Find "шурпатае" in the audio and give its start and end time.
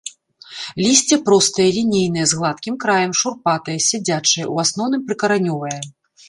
3.21-3.77